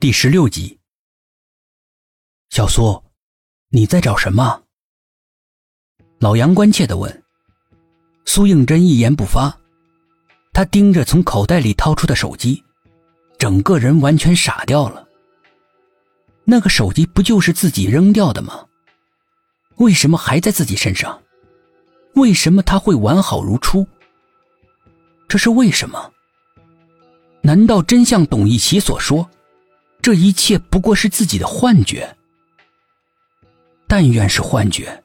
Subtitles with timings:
[0.00, 0.78] 第十六集，
[2.50, 3.02] 小苏，
[3.70, 4.62] 你在找什么？
[6.20, 7.24] 老杨关切的问。
[8.24, 9.58] 苏应真一言不发，
[10.52, 12.62] 他盯着从口袋里掏出的手机，
[13.38, 15.04] 整个人完全傻掉了。
[16.44, 18.68] 那个手机不就是自己扔掉的吗？
[19.78, 21.20] 为什么还在自己身上？
[22.14, 23.84] 为什么他会完好如初？
[25.26, 26.12] 这是为什么？
[27.42, 29.28] 难道真像董一奇所说？
[30.08, 32.16] 这一切不过是自己的幻觉，
[33.86, 35.04] 但愿是幻觉。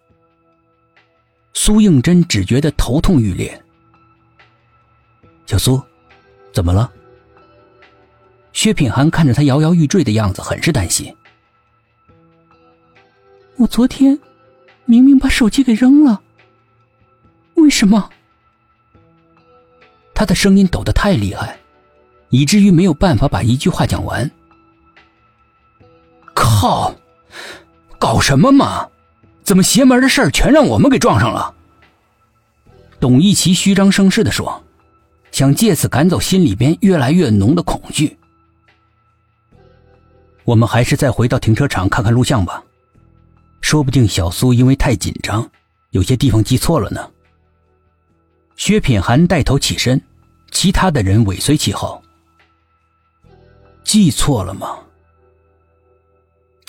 [1.54, 3.62] 苏应真只觉得头痛欲裂。
[5.46, 5.84] 小苏，
[6.54, 6.90] 怎么了？
[8.54, 11.14] 薛品涵看着他摇摇欲坠的样子，很是担心。
[13.58, 14.18] 我昨天
[14.86, 16.22] 明明把手机给扔了，
[17.56, 18.10] 为什么？
[20.16, 21.60] 他的声音抖得太厉害，
[22.30, 24.32] 以至于没有办法把一句话讲完。
[26.54, 26.94] 靠！
[28.00, 28.88] 搞什么嘛？
[29.44, 31.54] 怎么邪门的事儿全让我们给撞上了？
[33.00, 34.64] 董一奇虚张声势的说，
[35.32, 38.18] 想借此赶走心里边越来越浓的恐惧。
[40.46, 42.64] 我们还是再回到停车场看看录像吧，
[43.62, 45.50] 说不定小苏因为太紧张，
[45.90, 47.10] 有些地方记错了呢。
[48.56, 50.02] 薛品涵带头起身，
[50.52, 52.02] 其他的人尾随其后。
[53.84, 54.78] 记错了吗？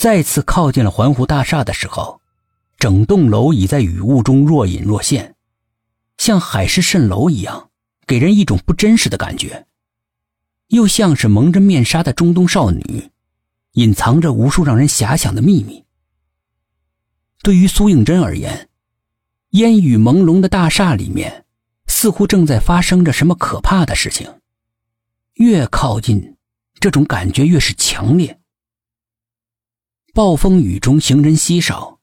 [0.05, 2.21] 再次靠近了环湖大厦的时候，
[2.77, 5.35] 整栋楼已在雨雾中若隐若现，
[6.19, 7.71] 像海市蜃楼一样，
[8.07, 9.65] 给人一种不真实的感觉，
[10.67, 13.11] 又像是蒙着面纱的中东少女，
[13.73, 15.83] 隐藏着无数让人遐想的秘密。
[17.43, 18.69] 对于苏应真而言，
[19.53, 21.47] 烟雨朦胧的大厦里面，
[21.87, 24.31] 似乎正在发生着什么可怕的事情。
[25.37, 26.37] 越靠近，
[26.79, 28.39] 这种感觉越是强烈。
[30.15, 31.98] 暴风雨中，行人稀少，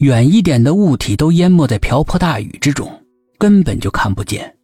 [0.00, 2.92] 远一点的物体都淹没在瓢泼大雨之中，
[3.38, 4.54] 根本就看不见。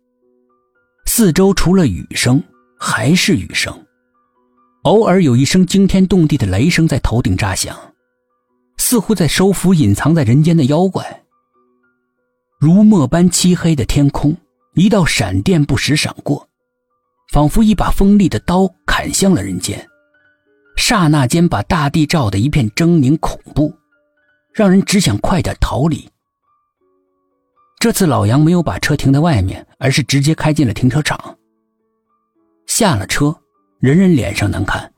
[1.06, 2.44] 四周除了雨声，
[2.78, 3.74] 还是雨声，
[4.82, 7.74] 偶尔有一声惊天动地的雷声在头顶炸响，
[8.76, 11.22] 似乎在收服隐藏在人间的妖怪。
[12.60, 14.36] 如墨般漆黑的天空，
[14.74, 16.46] 一道闪电不时闪过，
[17.32, 19.88] 仿佛一把锋利的刀砍向了人间。
[20.84, 23.72] 刹那间，把大地照得一片狰狞恐怖，
[24.52, 26.10] 让人只想快点逃离。
[27.78, 31.38] 这次老杨没有把车停在外面，而是直接开进了停车场。
[32.66, 33.32] 下了车，
[33.78, 34.92] 人人脸上难看。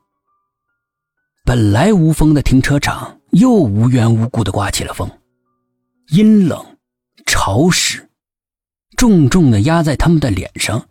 [1.44, 5.06] 本来无风的停车场，又无缘无故的刮起了风，
[6.08, 6.64] 阴冷、
[7.26, 8.08] 潮湿，
[8.96, 10.88] 重重的压在他们的脸上，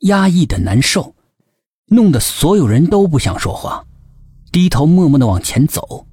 [0.00, 1.14] 压抑的难受，
[1.86, 3.82] 弄得所有人都不想说话。
[4.56, 6.06] 低头默默的往前走，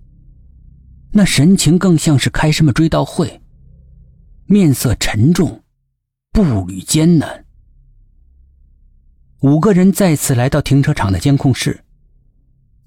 [1.13, 3.41] 那神情更像是开什么追悼会，
[4.47, 5.63] 面色沉重，
[6.33, 7.45] 步履艰难。
[9.43, 11.85] 五个人再次来到停车场的监控室，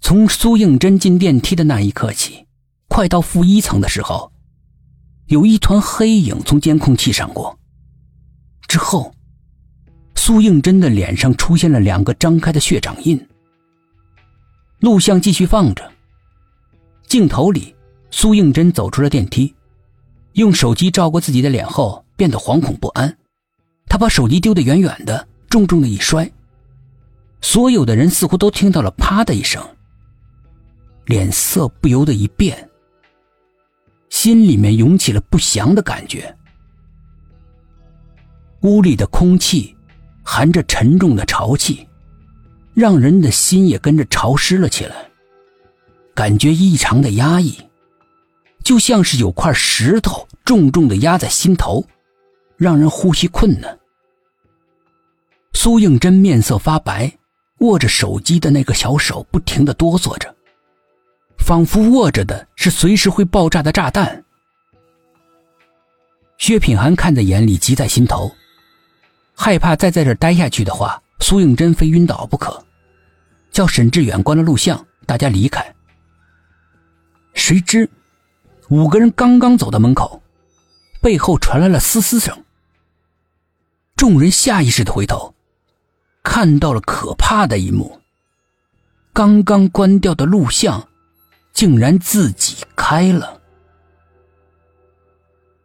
[0.03, 2.47] 从苏应真进电梯的那一刻起，
[2.88, 4.31] 快到负一层的时候，
[5.28, 7.59] 有一团黑影从监控器闪过，
[8.69, 9.11] 之后，
[10.17, 13.27] 苏应真的脸上出现了两个张开的血掌印。
[14.81, 15.91] 录像继续放着。
[17.06, 17.75] 镜头里，
[18.10, 19.54] 苏应真走出了电梯，
[20.32, 23.16] 用手机照过自己的脸后，变得惶恐不安。
[23.87, 26.31] 他把手机丢得远远的，重重的一摔。
[27.41, 29.64] 所有的人似乎都听到了“啪”的一声，
[31.04, 32.69] 脸色不由得一变，
[34.10, 36.37] 心里面涌起了不祥的感觉。
[38.62, 39.76] 屋里的空气
[40.25, 41.86] 含着沉重的潮气。
[42.76, 44.94] 让人的心也跟着潮湿了起来，
[46.14, 47.56] 感觉异常的压抑，
[48.62, 51.82] 就像是有块石头重重的压在心头，
[52.59, 53.78] 让人呼吸困难。
[55.54, 57.10] 苏应真面色发白，
[57.60, 60.37] 握着手机的那个小手不停的哆嗦着，
[61.38, 64.22] 仿佛握着的是随时会爆炸的炸弹。
[66.37, 68.31] 薛品涵看在眼里，急在心头，
[69.34, 72.65] 害怕再在这待下去的话，苏应真非晕倒不可。
[73.51, 75.75] 叫沈志远关了录像，大家离开。
[77.33, 77.89] 谁知，
[78.69, 80.23] 五个人刚刚走到门口，
[81.01, 82.45] 背后传来了嘶嘶声。
[83.97, 85.35] 众人下意识的回头，
[86.23, 87.99] 看到了可怕的一幕：
[89.15, 90.87] 刚刚关掉的录像，
[91.55, 93.41] 竟然自己开了。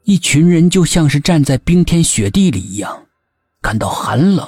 [0.04, 3.06] 一群人就像是站在冰天雪地里一样，
[3.62, 4.48] 感到寒冷。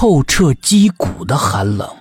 [0.00, 1.99] 透彻肌骨的寒冷。